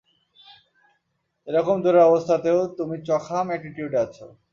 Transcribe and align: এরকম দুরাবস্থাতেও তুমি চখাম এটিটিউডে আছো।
এরকম 1.47 1.75
দুরাবস্থাতেও 1.83 2.59
তুমি 2.77 2.95
চখাম 3.07 3.45
এটিটিউডে 3.55 3.97
আছো। 4.05 4.25